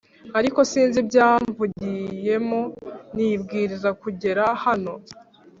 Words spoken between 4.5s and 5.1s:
hano